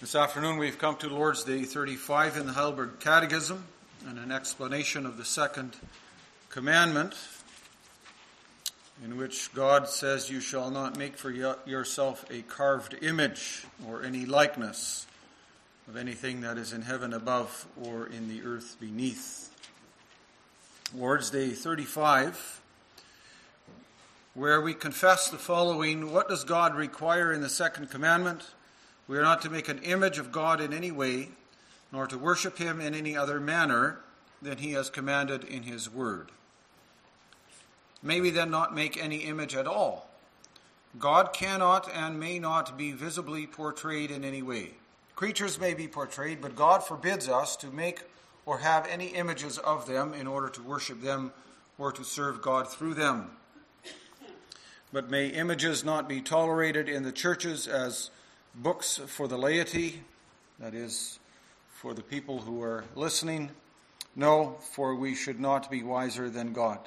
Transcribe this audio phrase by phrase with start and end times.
[0.00, 3.62] This afternoon we've come to Lord's Day 35 in the Heidelberg Catechism
[4.08, 5.76] and an explanation of the second
[6.48, 7.14] commandment
[9.04, 14.24] in which God says, You shall not make for yourself a carved image or any
[14.24, 15.06] likeness
[15.86, 19.50] of anything that is in heaven above or in the earth beneath.
[20.96, 22.62] Lord's Day 35,
[24.32, 28.46] where we confess the following What does God require in the second commandment?
[29.10, 31.30] We are not to make an image of God in any way,
[31.90, 33.98] nor to worship him in any other manner
[34.40, 36.30] than he has commanded in his word.
[38.04, 40.08] May we then not make any image at all?
[40.96, 44.74] God cannot and may not be visibly portrayed in any way.
[45.16, 48.04] Creatures may be portrayed, but God forbids us to make
[48.46, 51.32] or have any images of them in order to worship them
[51.78, 53.32] or to serve God through them.
[54.92, 58.10] But may images not be tolerated in the churches as
[58.54, 60.02] books for the laity,
[60.58, 61.18] that is,
[61.68, 63.50] for the people who are listening.
[64.16, 66.78] No, for we should not be wiser than God.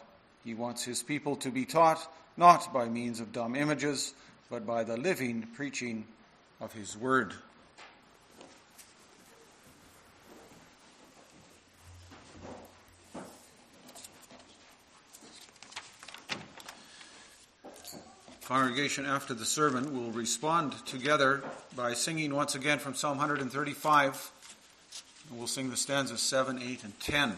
[0.44, 4.14] He wants his people to be taught not by means of dumb images,
[4.50, 6.06] but by the living preaching
[6.60, 7.34] of his word.
[18.54, 21.42] Congregation, after the sermon, will respond together
[21.76, 24.32] by singing once again from Psalm 135.
[25.28, 27.36] And we'll sing the stanzas 7, 8, and 10.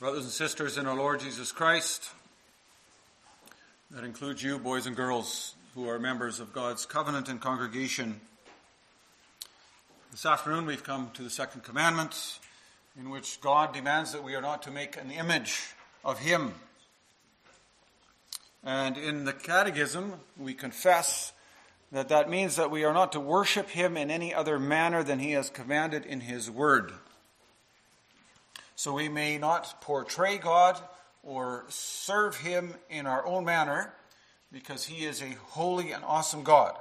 [0.00, 2.08] Brothers and sisters in our Lord Jesus Christ,
[3.90, 8.18] that includes you, boys and girls who are members of God's covenant and congregation.
[10.10, 12.38] This afternoon we've come to the second commandment,
[12.98, 16.54] in which God demands that we are not to make an image of Him.
[18.64, 21.34] And in the Catechism, we confess
[21.92, 25.18] that that means that we are not to worship Him in any other manner than
[25.18, 26.90] He has commanded in His Word.
[28.76, 30.80] So we may not portray God
[31.22, 33.92] or serve Him in our own manner
[34.52, 36.76] because he is a holy and awesome God,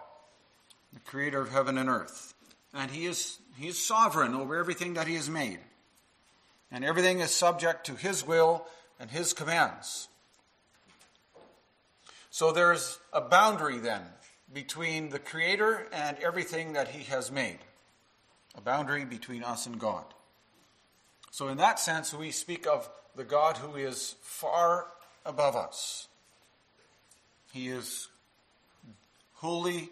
[0.93, 2.33] the creator of heaven and earth.
[2.73, 5.59] And he is, he is sovereign over everything that he has made.
[6.71, 8.65] And everything is subject to his will
[8.99, 10.07] and his commands.
[12.31, 14.01] So there's a boundary then
[14.53, 17.59] between the creator and everything that he has made.
[18.57, 20.05] A boundary between us and God.
[21.31, 24.87] So, in that sense, we speak of the God who is far
[25.25, 26.07] above us.
[27.55, 28.09] He is
[29.35, 29.89] wholly,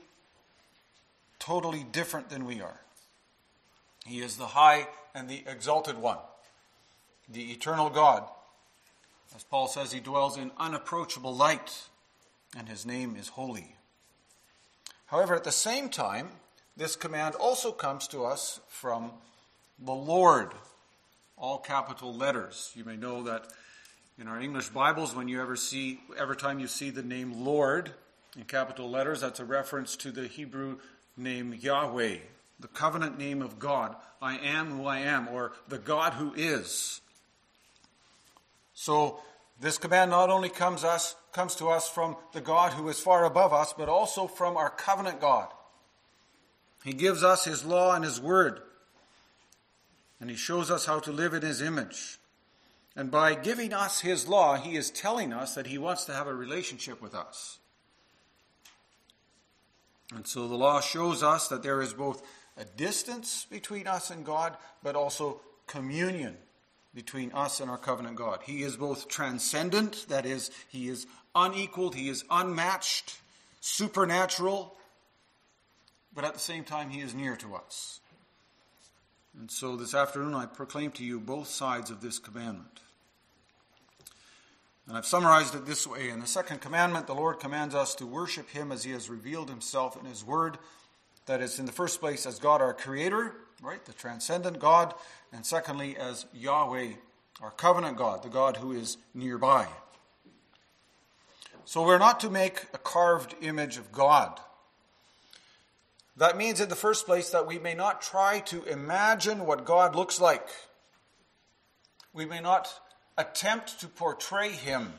[1.39, 2.81] totally different than we are.
[4.05, 6.17] He is the high and the exalted one,
[7.29, 8.27] the eternal God.
[9.33, 11.87] As Paul says, he dwells in unapproachable light,
[12.57, 13.77] and his name is holy.
[15.05, 16.31] However, at the same time,
[16.75, 19.13] this command also comes to us from
[19.79, 20.51] the Lord,
[21.37, 22.73] all capital letters.
[22.75, 23.47] You may know that
[24.19, 27.91] in our English Bibles, when you ever see, every time you see the name Lord
[28.37, 30.77] in capital letters, that's a reference to the Hebrew
[31.17, 32.17] name Yahweh,
[32.59, 33.95] the covenant name of God.
[34.21, 37.01] I am who I am, or the God who is.
[38.75, 39.19] So
[39.59, 43.25] this command not only comes us comes to us from the God who is far
[43.25, 45.47] above us, but also from our covenant God.
[46.83, 48.61] He gives us his law and his word,
[50.21, 52.19] and he shows us how to live in his image.
[52.95, 56.27] And by giving us his law, he is telling us that he wants to have
[56.27, 57.57] a relationship with us.
[60.13, 62.21] And so the law shows us that there is both
[62.55, 66.37] a distance between us and God, but also communion
[66.93, 68.41] between us and our covenant God.
[68.43, 73.17] He is both transcendent, that is, he is unequaled, he is unmatched,
[73.61, 74.75] supernatural,
[76.13, 77.99] but at the same time, he is near to us.
[79.39, 82.81] And so this afternoon, I proclaim to you both sides of this commandment.
[84.87, 86.09] And I've summarized it this way.
[86.09, 89.49] In the second commandment, the Lord commands us to worship Him as He has revealed
[89.49, 90.57] Himself in His Word.
[91.25, 94.93] That is, in the first place, as God our Creator, right, the transcendent God,
[95.31, 96.89] and secondly, as Yahweh,
[97.41, 99.67] our covenant God, the God who is nearby.
[101.63, 104.37] So we're not to make a carved image of God.
[106.17, 109.95] That means, in the first place, that we may not try to imagine what God
[109.95, 110.47] looks like.
[112.11, 112.67] We may not
[113.17, 114.93] attempt to portray him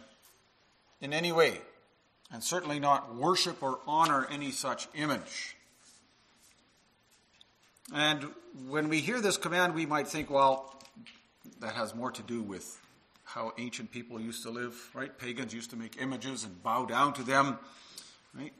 [1.01, 1.61] in any way,
[2.33, 5.57] and certainly not worship or honor any such image.
[7.93, 8.27] And
[8.69, 10.81] when we hear this command, we might think, well,
[11.61, 12.81] that has more to do with
[13.25, 15.17] how ancient people used to live, right?
[15.19, 17.59] Pagans used to make images and bow down to them,
[18.35, 18.53] right?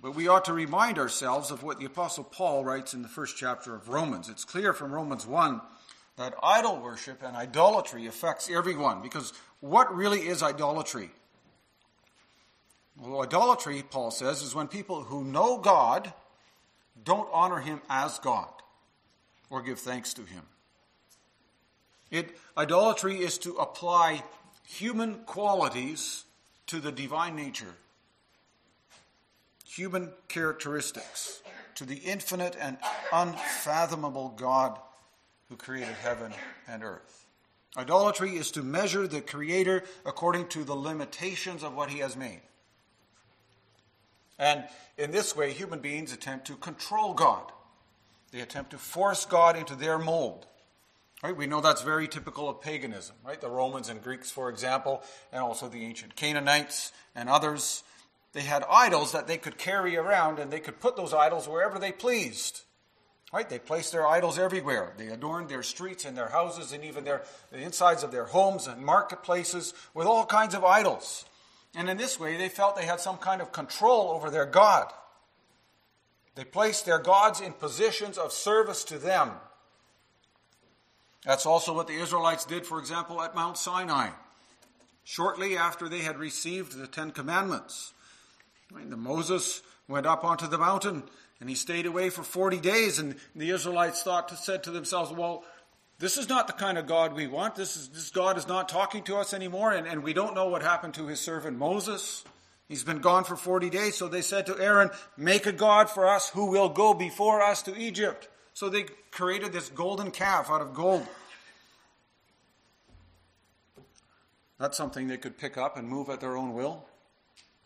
[0.00, 3.36] But we ought to remind ourselves of what the Apostle Paul writes in the first
[3.36, 4.28] chapter of Romans.
[4.28, 5.60] It's clear from Romans 1
[6.22, 11.10] that idol worship and idolatry affects everyone because what really is idolatry?
[12.96, 16.12] Well, idolatry, Paul says, is when people who know God
[17.02, 18.52] don't honor him as God
[19.50, 20.42] or give thanks to him.
[22.12, 24.22] It, idolatry is to apply
[24.68, 26.22] human qualities
[26.68, 27.74] to the divine nature,
[29.66, 31.42] human characteristics
[31.74, 32.78] to the infinite and
[33.12, 34.78] unfathomable God
[35.52, 36.32] who created heaven
[36.66, 37.26] and earth.
[37.76, 42.40] Idolatry is to measure the Creator according to the limitations of what He has made.
[44.38, 44.64] And
[44.96, 47.52] in this way, human beings attempt to control God.
[48.30, 50.46] They attempt to force God into their mold.
[51.22, 51.36] Right?
[51.36, 53.38] We know that's very typical of paganism, right?
[53.38, 55.02] The Romans and Greeks, for example,
[55.32, 57.84] and also the ancient Canaanites and others,
[58.32, 61.78] they had idols that they could carry around and they could put those idols wherever
[61.78, 62.62] they pleased.
[63.32, 63.48] Right?
[63.48, 64.92] They placed their idols everywhere.
[64.98, 68.66] They adorned their streets and their houses and even their the insides of their homes
[68.66, 71.24] and marketplaces with all kinds of idols.
[71.74, 74.92] And in this way, they felt they had some kind of control over their God.
[76.34, 79.30] They placed their gods in positions of service to them.
[81.24, 84.10] That's also what the Israelites did, for example, at Mount Sinai.
[85.04, 87.92] Shortly after they had received the Ten Commandments,
[88.70, 91.04] the Moses went up onto the mountain
[91.42, 93.00] and he stayed away for 40 days.
[93.00, 95.42] And the Israelites thought to, said to themselves, well,
[95.98, 97.56] this is not the kind of God we want.
[97.56, 99.72] This, is, this God is not talking to us anymore.
[99.72, 102.22] And, and we don't know what happened to his servant Moses.
[102.68, 103.96] He's been gone for 40 days.
[103.96, 107.62] So they said to Aaron, make a God for us who will go before us
[107.62, 108.28] to Egypt.
[108.54, 111.08] So they created this golden calf out of gold.
[114.60, 116.86] That's something they could pick up and move at their own will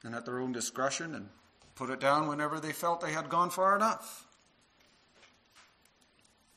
[0.02, 1.29] and at their own discretion and
[1.76, 4.26] put it down whenever they felt they had gone far enough.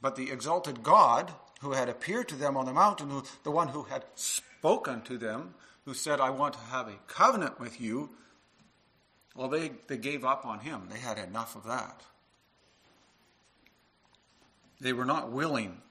[0.01, 1.31] But the exalted God
[1.61, 5.17] who had appeared to them on the mountain, who, the one who had spoken to
[5.17, 5.53] them,
[5.85, 8.09] who said, I want to have a covenant with you,
[9.35, 10.87] well, they, they gave up on him.
[10.89, 12.01] They had enough of that.
[14.81, 15.81] They were not willing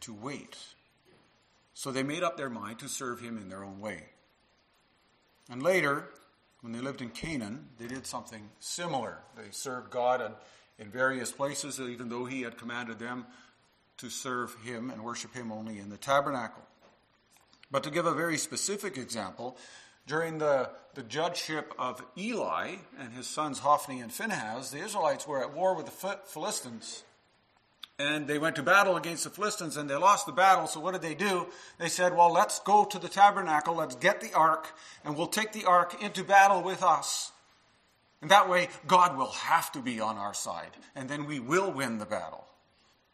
[0.00, 0.56] to wait.
[1.74, 4.04] So they made up their mind to serve him in their own way.
[5.50, 6.08] And later,
[6.62, 9.18] when they lived in Canaan, they did something similar.
[9.36, 10.32] They served God in,
[10.78, 13.26] in various places, even though he had commanded them
[13.98, 16.62] to serve him and worship him only in the tabernacle.
[17.70, 19.56] But to give a very specific example,
[20.06, 25.42] during the, the judgeship of Eli and his sons Hophni and Phinehas, the Israelites were
[25.42, 27.02] at war with the Philistines
[27.98, 30.66] and they went to battle against the Philistines and they lost the battle.
[30.66, 31.46] So what did they do?
[31.78, 34.72] They said, well, let's go to the tabernacle, let's get the ark,
[35.04, 37.32] and we'll take the ark into battle with us.
[38.20, 41.72] And that way, God will have to be on our side, and then we will
[41.72, 42.46] win the battle.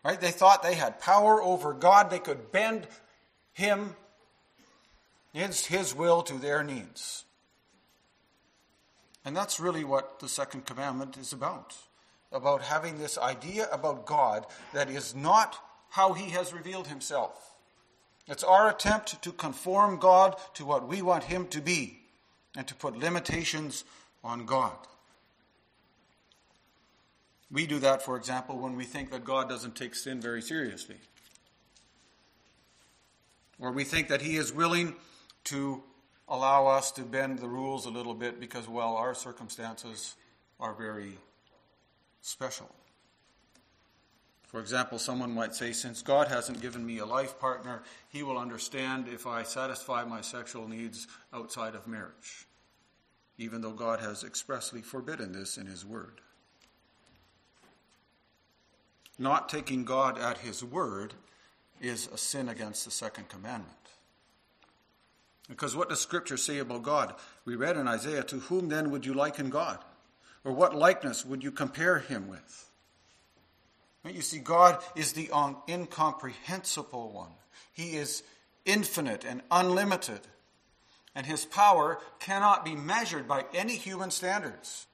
[0.05, 0.21] Right?
[0.21, 2.11] They thought they had power over God.
[2.11, 2.87] They could bend
[3.53, 3.97] Him,
[5.33, 7.25] His, his will to their needs.
[9.25, 11.75] And that's really what the second commandment is about
[12.33, 15.59] about having this idea about God that is not
[15.91, 17.55] how he has revealed himself.
[18.27, 22.01] It's our attempt to conform God to what we want him to be
[22.57, 23.85] and to put limitations
[24.23, 24.77] on God.
[27.51, 30.97] We do that, for example, when we think that God doesn't take sin very seriously.
[33.59, 34.95] Or we think that he is willing
[35.45, 35.83] to
[36.29, 40.15] allow us to bend the rules a little bit because, well, our circumstances
[40.61, 41.17] are very
[42.21, 42.71] special.
[44.49, 48.39] For example, someone might say, Since God hasn't given me a life partner, he will
[48.39, 52.47] understand if I satisfy my sexual needs outside of marriage,
[53.37, 56.23] even though God has expressly forbidden this in his word.
[59.19, 61.13] Not taking God at his word
[61.81, 63.75] is a sin against the second commandment.
[65.49, 67.15] Because what does Scripture say about God?
[67.45, 69.79] We read in Isaiah, To whom then would you liken God?
[70.45, 72.71] Or what likeness would you compare him with?
[74.05, 75.31] You see, God is the
[75.69, 77.33] incomprehensible one.
[77.73, 78.23] He is
[78.65, 80.21] infinite and unlimited,
[81.15, 84.87] and his power cannot be measured by any human standards.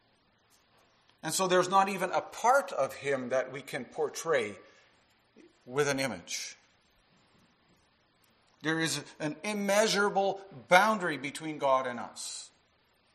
[1.23, 4.57] And so there's not even a part of him that we can portray
[5.65, 6.57] with an image.
[8.63, 12.51] There is an immeasurable boundary between God and us.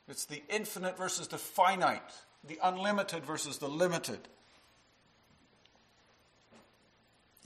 [0.10, 2.12] It's the infinite versus the finite,
[2.44, 4.20] the unlimited versus the limited.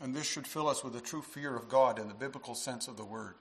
[0.02, 2.88] And this should fill us with a true fear of God in the biblical sense
[2.88, 3.36] of the word.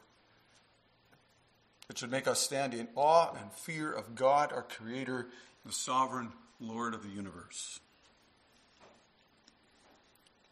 [1.89, 5.29] It should make us stand in awe and fear of God, our Creator,
[5.65, 7.81] the sovereign Lord of the universe.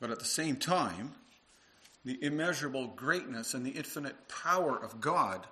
[0.01, 1.15] But at the same time,
[2.05, 5.47] the immeasurable greatness and the infinite power of God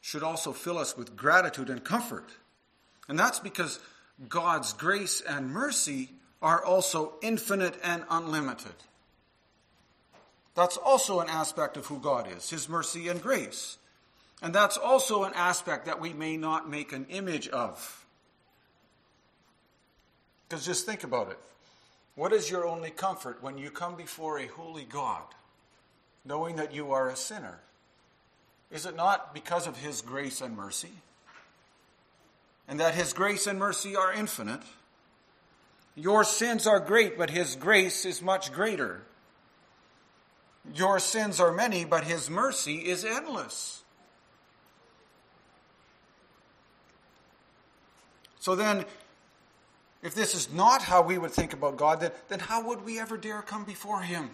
[0.00, 2.30] should also fill us with gratitude and comfort.
[3.12, 3.78] And that's because
[4.30, 8.72] God's grace and mercy are also infinite and unlimited.
[10.54, 13.76] That's also an aspect of who God is, His mercy and grace.
[14.40, 18.06] And that's also an aspect that we may not make an image of.
[20.48, 21.38] Because just think about it.
[22.14, 25.24] What is your only comfort when you come before a holy God,
[26.24, 27.58] knowing that you are a sinner?
[28.70, 30.92] Is it not because of His grace and mercy?
[32.72, 34.62] And that His grace and mercy are infinite?
[35.94, 39.02] Your sins are great, but His grace is much greater.
[40.74, 43.82] Your sins are many, but His mercy is endless.
[48.40, 48.86] So then,
[50.02, 52.98] if this is not how we would think about God, then, then how would we
[52.98, 54.30] ever dare come before Him?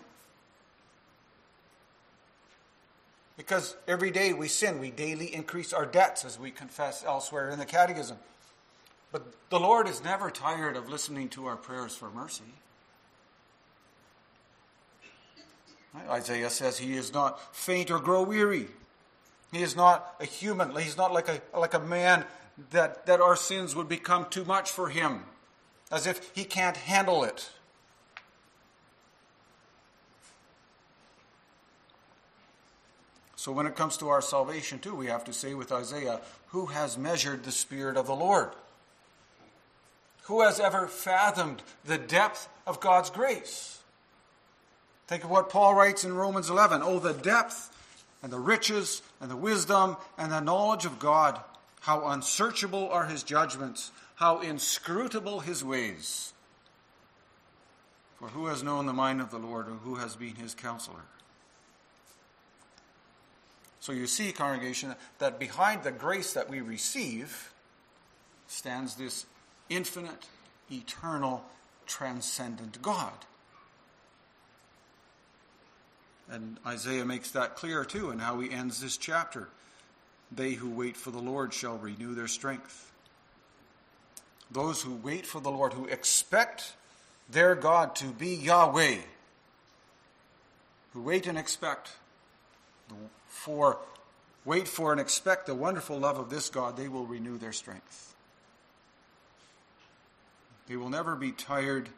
[3.38, 7.61] Because every day we sin, we daily increase our debts, as we confess elsewhere in
[7.61, 8.18] the Catechism.
[9.12, 12.42] But the Lord is never tired of listening to our prayers for mercy.
[16.11, 18.66] Isaiah says he is not faint or grow weary.
[19.52, 20.76] He is not a human.
[20.76, 22.25] He's not like a, like a man
[22.71, 25.23] that, that our sins would become too much for him,
[25.92, 27.50] as if he can't handle it.
[33.49, 36.67] So when it comes to our salvation, too, we have to say with Isaiah, Who
[36.67, 38.50] has measured the Spirit of the Lord?
[40.25, 43.78] Who has ever fathomed the depth of God's grace?
[45.07, 46.83] Think of what Paul writes in Romans 11.
[46.85, 47.75] Oh, the depth
[48.23, 51.40] and the riches and the wisdom and the knowledge of God.
[51.81, 56.35] How unsearchable are his judgments, how inscrutable his ways.
[58.19, 61.05] For who has known the mind of the Lord, or who has been his counselor?
[63.88, 67.54] So you see, congregation, that behind the grace that we receive
[68.47, 69.25] stands this
[69.71, 70.26] infinite,
[70.71, 71.42] eternal,
[71.87, 73.14] transcendent God.
[76.30, 79.49] And Isaiah makes that clear too in how he ends this chapter.
[80.30, 82.92] They who wait for the Lord shall renew their strength.
[84.50, 86.75] Those who wait for the Lord, who expect
[87.30, 88.99] their God to be Yahweh,
[90.92, 91.92] who wait and expect
[93.28, 93.78] for
[94.44, 98.14] wait for and expect the wonderful love of this God, they will renew their strength.
[100.66, 101.88] They will never be tired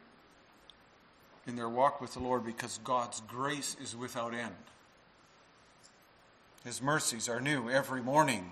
[1.47, 4.55] in their walk with the Lord because God's grace is without end.
[6.63, 8.51] His mercies are new every morning.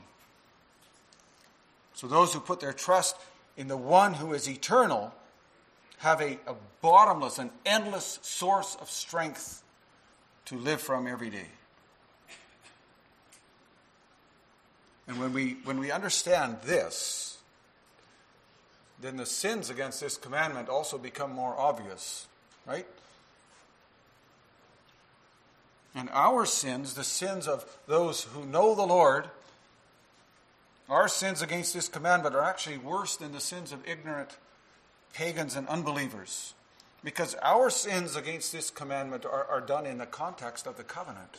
[1.93, 3.15] So those who put their trust
[3.55, 5.13] in the one who is eternal
[5.97, 9.61] have a, a bottomless and endless source of strength
[10.45, 11.47] to live from every day.
[15.09, 17.39] And when we, when we understand this,
[19.01, 22.27] then the sins against this commandment also become more obvious,
[22.67, 22.85] right?
[25.95, 29.27] And our sins, the sins of those who know the Lord,
[30.87, 34.37] our sins against this commandment are actually worse than the sins of ignorant
[35.13, 36.53] pagans and unbelievers.
[37.03, 41.35] Because our sins against this commandment are, are done in the context of the covenant.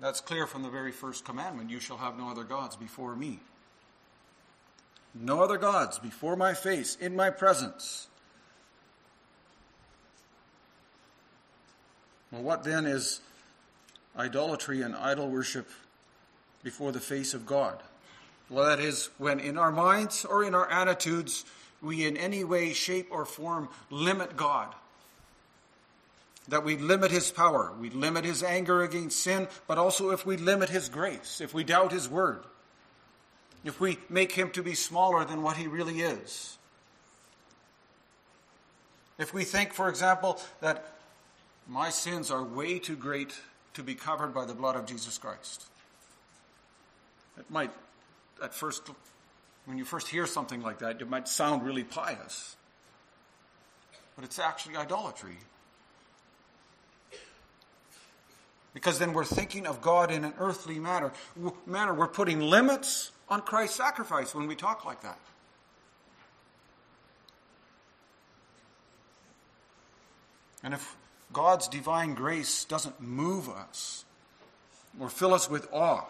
[0.00, 3.40] That's clear from the very first commandment you shall have no other gods before me.
[5.14, 8.06] No other gods before my face, in my presence.
[12.30, 13.20] Well, what then is
[14.16, 15.68] idolatry and idol worship
[16.62, 17.82] before the face of God?
[18.50, 21.44] Well, that is when in our minds or in our attitudes
[21.82, 24.74] we in any way, shape, or form limit God
[26.48, 30.36] that we limit his power, we limit his anger against sin, but also if we
[30.36, 32.42] limit his grace, if we doubt his word,
[33.64, 36.56] if we make him to be smaller than what he really is.
[39.18, 40.92] If we think, for example, that
[41.66, 43.34] my sins are way too great
[43.74, 45.66] to be covered by the blood of Jesus Christ.
[47.36, 47.70] It might,
[48.42, 48.88] at first,
[49.66, 52.56] when you first hear something like that, it might sound really pious.
[54.16, 55.36] But it's actually idolatry.
[58.74, 61.12] Because then we're thinking of God in an earthly manner.
[61.66, 61.94] manner.
[61.94, 65.18] We're putting limits on Christ's sacrifice when we talk like that.
[70.62, 70.96] And if
[71.32, 74.04] God's divine grace doesn't move us
[74.98, 76.04] or fill us with awe,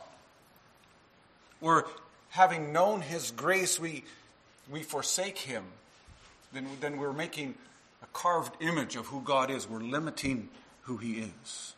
[1.61, 1.87] or
[2.31, 4.05] having known His grace, we,
[4.71, 5.65] we forsake Him,
[6.53, 7.55] then, then we're making
[8.03, 9.69] a carved image of who God is.
[9.69, 10.49] We're limiting
[10.83, 11.75] who He is.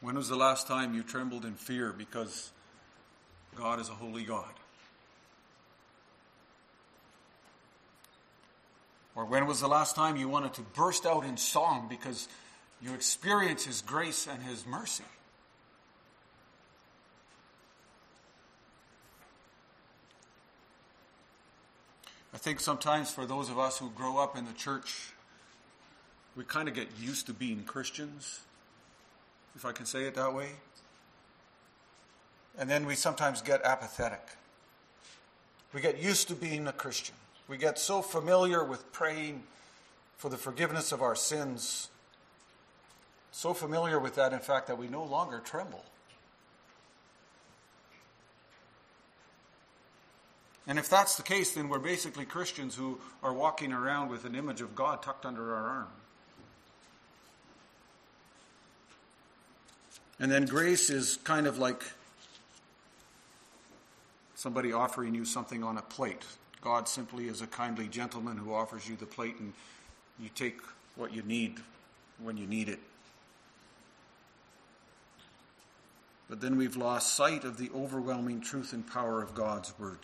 [0.00, 2.50] When was the last time you trembled in fear because
[3.54, 4.52] God is a holy God?
[9.14, 12.28] Or when was the last time you wanted to burst out in song because
[12.80, 15.04] you experience His grace and His mercy?
[22.32, 25.10] I think sometimes for those of us who grow up in the church,
[26.36, 28.40] we kind of get used to being Christians,
[29.54, 30.50] if I can say it that way.
[32.58, 34.26] And then we sometimes get apathetic.
[35.72, 37.14] We get used to being a Christian.
[37.48, 39.42] We get so familiar with praying
[40.16, 41.88] for the forgiveness of our sins,
[43.32, 45.84] so familiar with that, in fact, that we no longer tremble.
[50.66, 54.34] And if that's the case, then we're basically Christians who are walking around with an
[54.34, 55.88] image of God tucked under our arm.
[60.20, 61.82] And then grace is kind of like
[64.34, 66.24] somebody offering you something on a plate.
[66.60, 69.54] God simply is a kindly gentleman who offers you the plate and
[70.20, 70.60] you take
[70.94, 71.56] what you need
[72.22, 72.78] when you need it.
[76.28, 79.98] But then we've lost sight of the overwhelming truth and power of God's Word.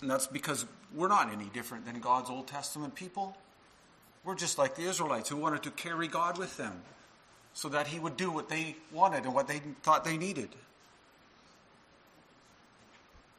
[0.00, 0.64] And that's because
[0.94, 3.36] we're not any different than God's Old Testament people.
[4.24, 6.82] We're just like the Israelites who wanted to carry God with them
[7.56, 10.50] so that He would do what they wanted and what they thought they needed.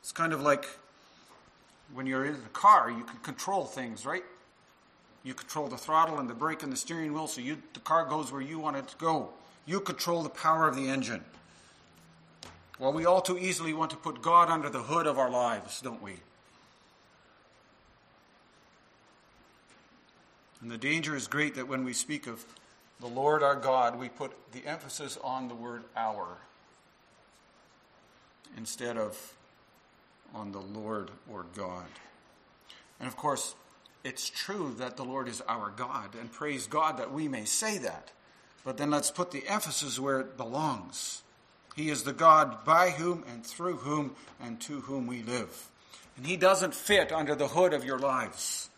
[0.01, 0.65] It's kind of like
[1.93, 4.23] when you're in a car, you can control things, right?
[5.23, 8.05] You control the throttle and the brake and the steering wheel so you, the car
[8.05, 9.29] goes where you want it to go.
[9.67, 11.23] You control the power of the engine.
[12.79, 15.79] Well, we all too easily want to put God under the hood of our lives,
[15.79, 16.13] don't we?
[20.61, 22.43] And the danger is great that when we speak of
[22.99, 26.37] the Lord our God, we put the emphasis on the word our
[28.55, 29.33] instead of
[30.33, 31.85] on the Lord or God.
[32.99, 33.55] And of course,
[34.03, 37.77] it's true that the Lord is our God, and praise God that we may say
[37.79, 38.11] that.
[38.63, 41.21] But then let's put the emphasis where it belongs.
[41.75, 45.69] He is the God by whom and through whom and to whom we live.
[46.15, 48.69] And He doesn't fit under the hood of your lives.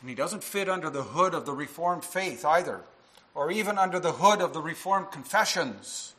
[0.00, 2.80] And he doesn't fit under the hood of the Reformed faith either,
[3.34, 6.14] or even under the hood of the Reformed confessions.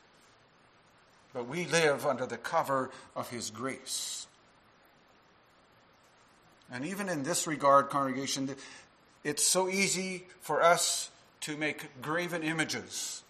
[1.34, 4.28] But we live under the cover of his grace.
[6.72, 8.54] And even in this regard, congregation,
[9.24, 11.10] it's so easy for us
[11.42, 13.24] to make graven images.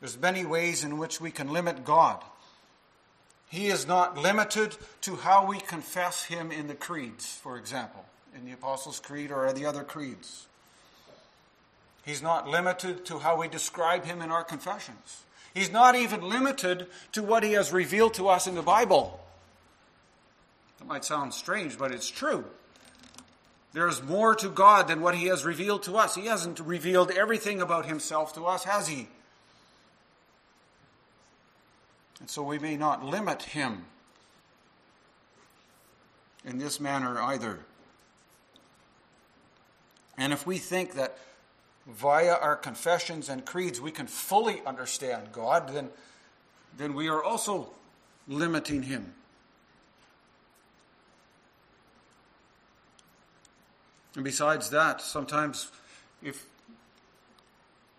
[0.00, 2.22] There's many ways in which we can limit God.
[3.50, 8.04] He is not limited to how we confess him in the creeds, for example
[8.38, 10.46] in the Apostles' Creed or the other creeds.
[12.04, 15.24] He's not limited to how we describe him in our confessions.
[15.52, 19.20] He's not even limited to what he has revealed to us in the Bible.
[20.78, 22.44] That might sound strange, but it's true.
[23.72, 26.14] There's more to God than what he has revealed to us.
[26.14, 29.08] He hasn't revealed everything about himself to us, has he?
[32.20, 33.84] And so we may not limit him
[36.44, 37.60] in this manner either.
[40.18, 41.16] And if we think that
[41.86, 45.88] via our confessions and creeds we can fully understand God, then,
[46.76, 47.70] then we are also
[48.26, 49.14] limiting Him.
[54.16, 55.70] And besides that, sometimes
[56.22, 56.44] if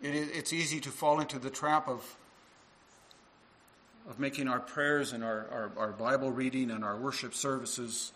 [0.03, 2.15] it, it's easy to fall into the trap of
[4.09, 8.11] of making our prayers and our, our, our Bible reading and our worship services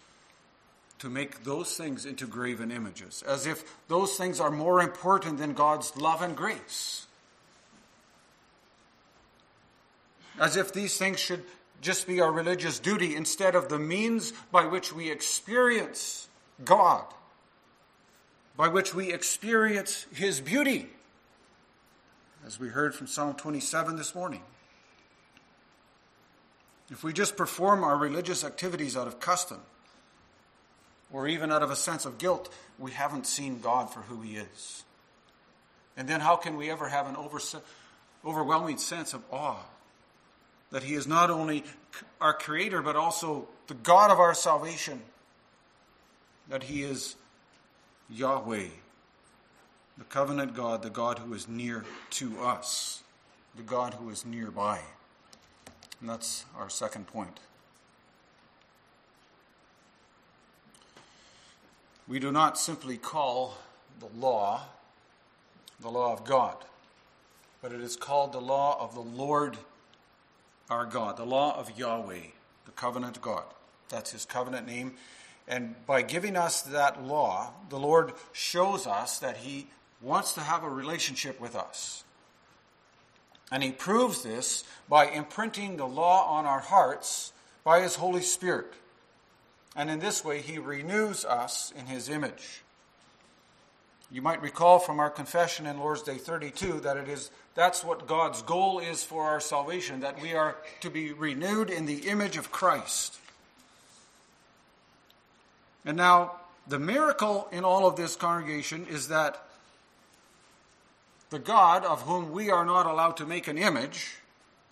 [1.03, 5.51] to make those things into graven images, as if those things are more important than
[5.51, 7.07] God's love and grace.
[10.39, 11.43] As if these things should
[11.81, 16.29] just be our religious duty instead of the means by which we experience
[16.63, 17.03] God,
[18.55, 20.87] by which we experience His beauty,
[22.47, 24.41] as we heard from Psalm 27 this morning.
[26.89, 29.59] If we just perform our religious activities out of custom,
[31.13, 34.35] or even out of a sense of guilt, we haven't seen God for who He
[34.35, 34.83] is.
[35.95, 37.39] And then how can we ever have an over,
[38.25, 39.61] overwhelming sense of awe
[40.71, 41.63] that He is not only
[42.19, 44.99] our Creator, but also the God of our salvation,
[46.49, 47.15] that He is
[48.09, 48.67] Yahweh,
[49.99, 53.03] the covenant God, the God who is near to us,
[53.55, 54.79] the God who is nearby.
[56.01, 57.39] And that's our second point.
[62.13, 63.57] We do not simply call
[63.99, 64.65] the law
[65.81, 66.57] the law of God,
[67.59, 69.57] but it is called the law of the Lord
[70.69, 72.27] our God, the law of Yahweh,
[72.65, 73.45] the covenant God.
[73.89, 74.93] That's his covenant name.
[75.47, 79.65] And by giving us that law, the Lord shows us that he
[79.99, 82.03] wants to have a relationship with us.
[83.51, 88.71] And he proves this by imprinting the law on our hearts by his Holy Spirit.
[89.75, 92.61] And in this way, he renews us in his image.
[94.11, 98.07] You might recall from our confession in Lord's Day 32 that it is that's what
[98.07, 102.37] God's goal is for our salvation, that we are to be renewed in the image
[102.37, 103.17] of Christ.
[105.85, 106.33] And now,
[106.67, 109.43] the miracle in all of this congregation is that
[111.29, 114.17] the God of whom we are not allowed to make an image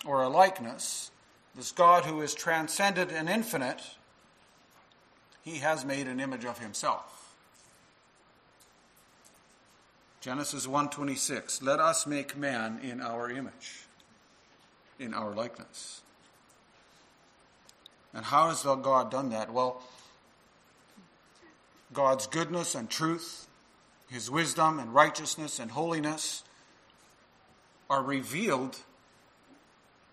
[0.06, 1.10] or a likeness,
[1.54, 3.82] this God who is transcendent and infinite,
[5.42, 7.34] he has made an image of himself.
[10.20, 13.86] Genesis 1:26 Let us make man in our image
[15.02, 16.00] in our likeness.
[18.14, 19.52] And how has God done that?
[19.52, 19.82] Well,
[21.92, 23.48] God's goodness and truth,
[24.08, 26.42] his wisdom and righteousness and holiness
[27.90, 28.78] are revealed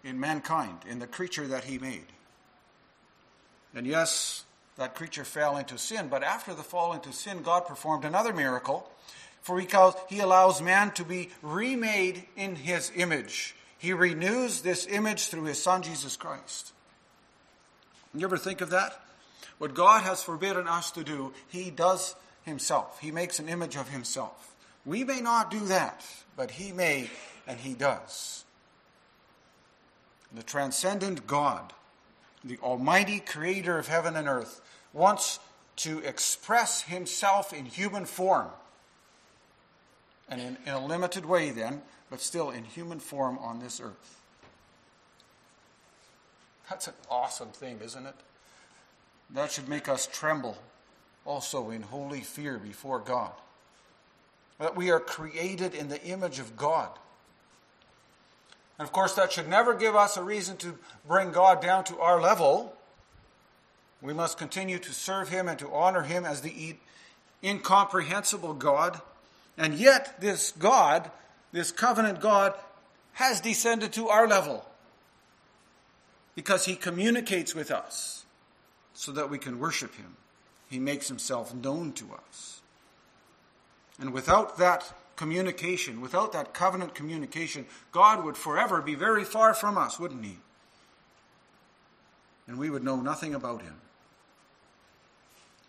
[0.04, 2.08] in mankind, in the creature that he made.
[3.76, 4.46] And yes,
[4.80, 8.90] that creature fell into sin, but after the fall into sin, God performed another miracle
[9.42, 13.56] for because he allows man to be remade in his image.
[13.78, 16.74] He renews this image through his son Jesus Christ.
[18.14, 19.00] You ever think of that?
[19.58, 23.00] What God has forbidden us to do, he does himself.
[23.00, 24.56] He makes an image of himself.
[24.86, 27.10] We may not do that, but he may
[27.46, 28.46] and he does.
[30.34, 31.74] The transcendent God,
[32.44, 34.62] the almighty creator of heaven and earth,
[34.94, 35.40] wants
[35.78, 38.48] to express himself in human form
[40.28, 44.20] and in, in a limited way then, but still in human form on this earth.
[46.70, 48.16] That's an awesome thing, isn't it?
[49.32, 50.58] That should make us tremble
[51.26, 53.32] also in holy fear before God.
[54.60, 56.90] That we are created in the image of God.
[58.80, 62.00] And of course, that should never give us a reason to bring God down to
[62.00, 62.74] our level.
[64.02, 66.78] We must continue to serve Him and to honor Him as the
[67.44, 69.02] incomprehensible God
[69.60, 71.12] and yet, this God,
[71.52, 72.54] this covenant God,
[73.14, 74.66] has descended to our level
[76.34, 78.26] because he communicates with us
[78.94, 80.16] so that we can worship him.
[80.70, 82.62] He makes himself known to us.
[84.00, 89.78] And without that communication, without that covenant communication, God would forever be very far from
[89.78, 90.38] us, wouldn't he?
[92.48, 93.76] And we would know nothing about him.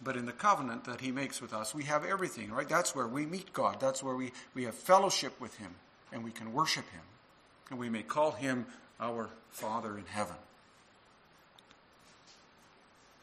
[0.00, 2.68] But in the covenant that he makes with us, we have everything, right?
[2.68, 3.80] That's where we meet God.
[3.80, 5.74] That's where we, we have fellowship with him
[6.12, 7.02] and we can worship him.
[7.70, 8.66] And we may call him
[9.00, 10.36] our Father in heaven.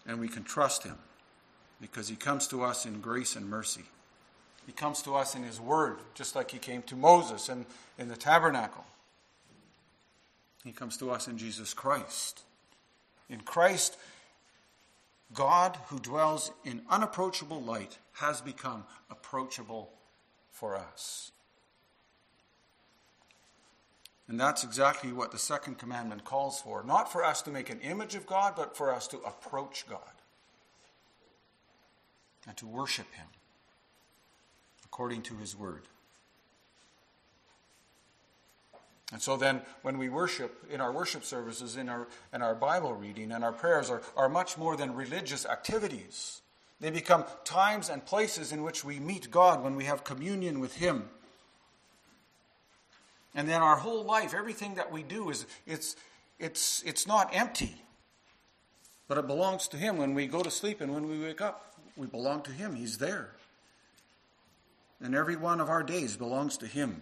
[0.06, 0.98] And we can trust him
[1.80, 3.86] because he comes to us in grace and mercy.
[4.68, 7.66] He comes to us in his word, just like he came to Moses and
[7.98, 8.84] in the tabernacle.
[10.66, 12.44] He comes to us in Jesus Christ.
[13.30, 13.98] In Christ,
[15.34, 19.90] God, who dwells in unapproachable light, has become approachable
[20.52, 21.32] for us.
[24.28, 26.84] And that's exactly what the second commandment calls for.
[26.84, 30.02] Not for us to make an image of God, but for us to approach God
[32.46, 33.28] and to worship Him
[34.88, 35.84] according to His word.
[39.12, 42.94] And so then, when we worship in our worship services, in our, in our Bible
[42.94, 46.42] reading, and our prayers are, are much more than religious activities.
[46.82, 50.76] They become times and places in which we meet God when we have communion with
[50.76, 51.10] Him.
[53.34, 55.96] And then our whole life, everything that we do is it's
[56.40, 57.76] it's it's not empty.
[59.08, 61.76] But it belongs to Him when we go to sleep and when we wake up.
[61.96, 62.76] We belong to Him.
[62.76, 63.32] He's there.
[65.02, 67.02] And every one of our days belongs to Him.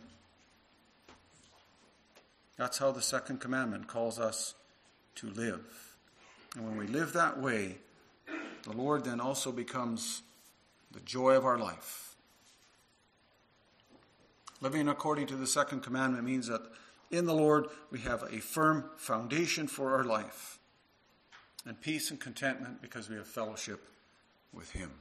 [2.58, 4.54] That's how the second commandment calls us
[5.16, 5.96] to live.
[6.56, 7.78] And when we live that way,
[8.64, 10.24] the Lord then also becomes
[10.92, 12.16] the joy of our life.
[14.62, 16.62] Living according to the second commandment means that
[17.12, 20.60] in the Lord, we have a firm foundation for our life,
[21.66, 23.88] and peace and contentment because we have fellowship
[24.54, 24.92] with Him.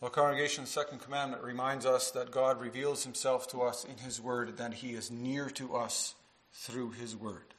[0.00, 4.56] Well, congregation's second commandment reminds us that God reveals himself to us in his word,
[4.56, 6.14] that he is near to us
[6.52, 7.54] through his word.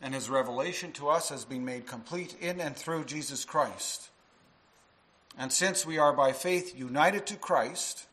[0.00, 4.08] And his revelation to us has been made complete in and through Jesus Christ.
[5.36, 8.06] And since we are by faith united to Christ,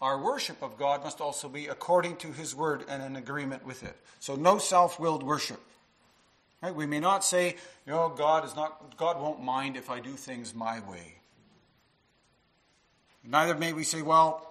[0.00, 3.82] our worship of God must also be according to his word and in agreement with
[3.82, 3.96] it.
[4.20, 5.60] So no self-willed worship.
[6.62, 6.74] Right?
[6.74, 7.56] We may not say,
[7.86, 11.16] you know, God is not God won't mind if I do things my way.
[13.26, 14.46] Neither may we say, well,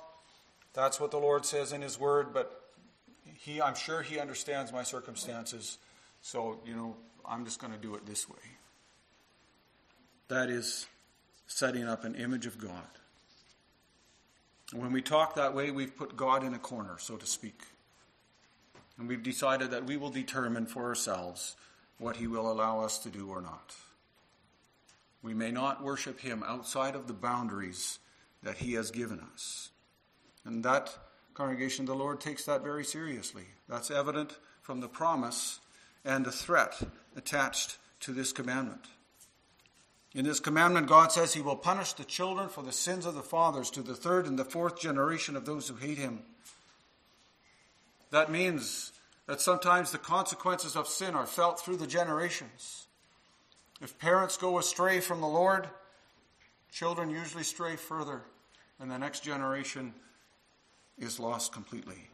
[0.74, 2.62] that's what the Lord says in His Word, but
[3.24, 5.78] He, I'm sure He understands my circumstances,
[6.22, 8.36] so, you know, I'm just going to do it this way.
[10.28, 10.88] That is
[11.48, 12.84] setting up an image of God.
[14.74, 17.62] when we talk that way, we've put God in a corner, so to speak.
[18.98, 21.56] And we've decided that we will determine for ourselves
[21.98, 23.76] what He will allow us to do or not.
[25.22, 28.00] We may not worship Him outside of the boundaries
[28.45, 29.71] that He has given us.
[30.45, 30.95] And that
[31.34, 33.43] congregation, the Lord takes that very seriously.
[33.67, 35.60] That's evident from the promise
[36.05, 36.79] and the threat
[37.17, 38.86] attached to this commandment.
[40.13, 43.23] In this commandment, God says He will punish the children for the sins of the
[43.23, 46.19] fathers to the third and the fourth generation of those who hate Him.
[48.12, 48.91] That means
[49.25, 52.86] that sometimes the consequences of sin are felt through the generations.
[53.81, 55.67] If parents go astray from the Lord,
[56.71, 58.21] children usually stray further
[58.80, 59.94] and the next generation
[60.98, 62.10] is lost completely.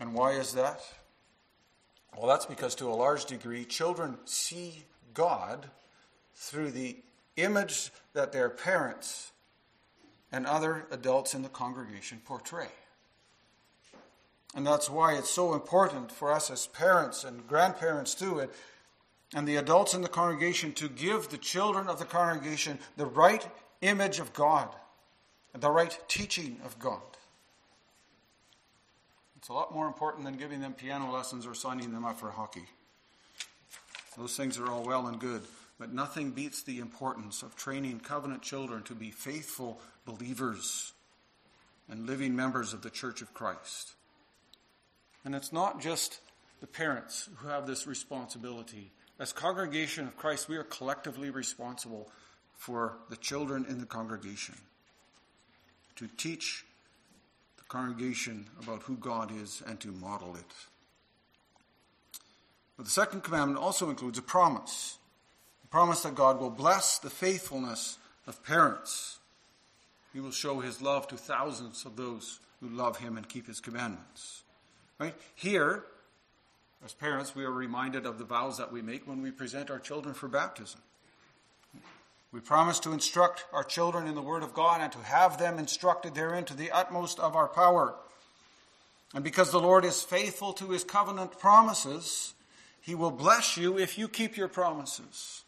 [0.00, 0.80] And why is that?
[2.16, 5.70] Well, that's because to a large degree, children see God
[6.34, 6.96] through the
[7.36, 9.32] image that their parents
[10.30, 12.68] and other adults in the congregation portray.
[14.54, 18.50] And that's why it's so important for us as parents and grandparents too, and,
[19.34, 23.46] and the adults in the congregation to give the children of the congregation the right
[23.82, 24.68] image of God
[25.52, 27.02] and the right teaching of God.
[29.36, 32.30] It's a lot more important than giving them piano lessons or signing them up for
[32.30, 32.64] hockey.
[34.16, 35.42] Those things are all well and good,
[35.78, 40.92] but nothing beats the importance of training covenant children to be faithful believers
[41.88, 43.94] and living members of the Church of Christ.
[45.24, 46.20] And it's not just
[46.60, 48.92] the parents who have this responsibility.
[49.18, 52.10] As congregation of Christ, we are collectively responsible
[52.62, 54.54] for the children in the congregation
[55.96, 56.64] to teach
[57.58, 60.44] the congregation about who God is and to model it.
[62.76, 64.98] But the second commandment also includes a promise
[65.64, 67.98] a promise that God will bless the faithfulness
[68.28, 69.18] of parents.
[70.12, 73.58] He will show his love to thousands of those who love him and keep his
[73.58, 74.44] commandments.
[75.00, 75.16] Right?
[75.34, 75.82] Here,
[76.84, 79.80] as parents, we are reminded of the vows that we make when we present our
[79.80, 80.80] children for baptism.
[82.32, 85.58] We promise to instruct our children in the Word of God and to have them
[85.58, 87.94] instructed therein to the utmost of our power.
[89.14, 92.32] And because the Lord is faithful to his covenant promises,
[92.80, 95.42] he will bless you if you keep your promises.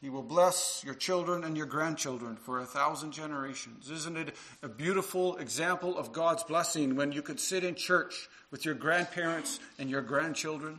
[0.00, 3.90] He will bless your children and your grandchildren for a thousand generations.
[3.90, 8.64] Isn't it a beautiful example of God's blessing when you could sit in church with
[8.64, 10.78] your grandparents and your grandchildren?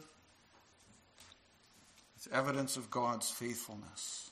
[2.16, 4.29] It's evidence of God's faithfulness.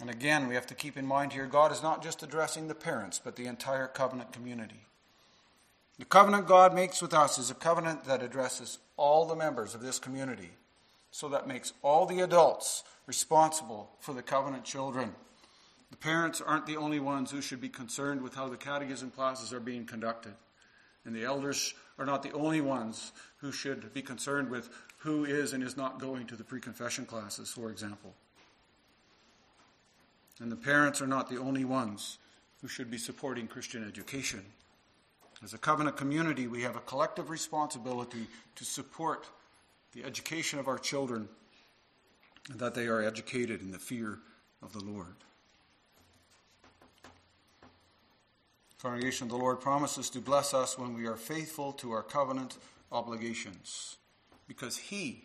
[0.00, 2.74] And again, we have to keep in mind here God is not just addressing the
[2.74, 4.86] parents, but the entire covenant community.
[5.98, 9.80] The covenant God makes with us is a covenant that addresses all the members of
[9.80, 10.50] this community.
[11.10, 15.14] So that makes all the adults responsible for the covenant children.
[15.90, 19.52] The parents aren't the only ones who should be concerned with how the catechism classes
[19.52, 20.34] are being conducted.
[21.04, 25.52] And the elders are not the only ones who should be concerned with who is
[25.52, 28.14] and is not going to the pre confession classes, for example.
[30.40, 32.18] And the parents are not the only ones
[32.60, 34.44] who should be supporting Christian education.
[35.42, 39.26] As a covenant community, we have a collective responsibility to support
[39.92, 41.28] the education of our children
[42.50, 44.18] and that they are educated in the fear
[44.62, 45.14] of the Lord.
[47.62, 52.02] The Congregation of the Lord promises to bless us when we are faithful to our
[52.02, 52.58] covenant
[52.90, 53.96] obligations
[54.46, 55.24] because He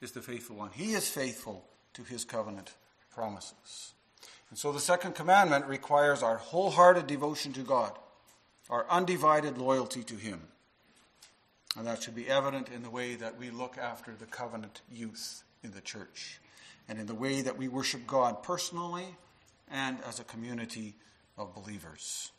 [0.00, 0.70] is the faithful one.
[0.72, 2.72] He is faithful to His covenant
[3.14, 3.92] promises.
[4.50, 7.92] And so the second commandment requires our wholehearted devotion to God,
[8.68, 10.42] our undivided loyalty to Him.
[11.76, 15.44] And that should be evident in the way that we look after the covenant youth
[15.62, 16.40] in the church,
[16.88, 19.16] and in the way that we worship God personally
[19.70, 20.96] and as a community
[21.38, 22.32] of believers.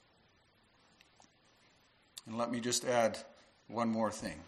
[2.27, 3.17] And let me just add
[3.67, 4.41] one more thing.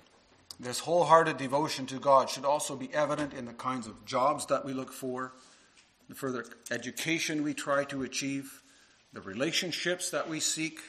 [0.60, 4.65] This wholehearted devotion to God should also be evident in the kinds of jobs that
[4.65, 5.34] we look for,
[6.10, 8.62] the further education we try to achieve,
[9.13, 10.80] the relationships that we seek.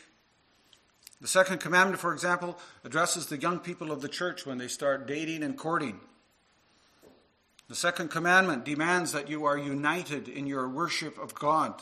[1.20, 5.06] The second commandment, for example, addresses the young people of the church when they start
[5.06, 6.00] dating and courting.
[7.68, 11.80] The second commandment demands that you are united in your worship of God.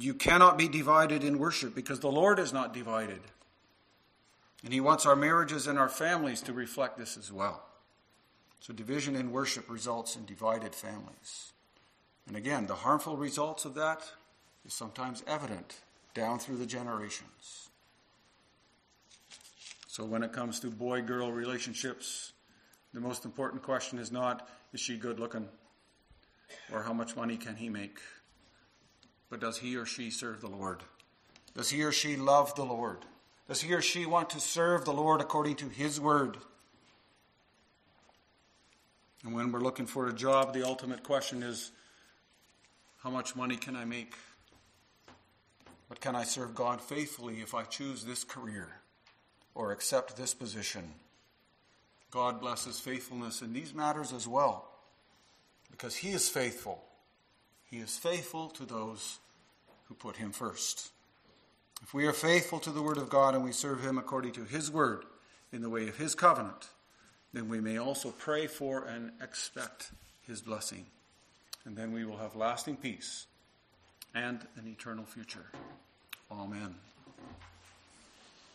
[0.00, 3.20] You cannot be divided in worship because the Lord is not divided.
[4.64, 7.62] And He wants our marriages and our families to reflect this as well.
[8.64, 11.52] So, division in worship results in divided families.
[12.26, 14.02] And again, the harmful results of that
[14.64, 15.80] is sometimes evident
[16.14, 17.68] down through the generations.
[19.86, 22.32] So, when it comes to boy girl relationships,
[22.94, 25.46] the most important question is not, is she good looking?
[26.72, 27.98] Or how much money can he make?
[29.28, 30.82] But does he or she serve the Lord?
[31.54, 33.04] Does he or she love the Lord?
[33.46, 36.38] Does he or she want to serve the Lord according to his word?
[39.24, 41.70] And when we're looking for a job, the ultimate question is
[42.98, 44.14] how much money can I make?
[45.88, 48.68] But can I serve God faithfully if I choose this career
[49.54, 50.92] or accept this position?
[52.10, 54.68] God blesses faithfulness in these matters as well
[55.70, 56.84] because He is faithful.
[57.70, 59.18] He is faithful to those
[59.86, 60.90] who put Him first.
[61.82, 64.44] If we are faithful to the Word of God and we serve Him according to
[64.44, 65.04] His Word
[65.52, 66.68] in the way of His covenant,
[67.34, 69.90] then we may also pray for and expect
[70.26, 70.86] His blessing.
[71.66, 73.26] And then we will have lasting peace
[74.14, 75.46] and an eternal future.
[76.30, 76.76] Amen.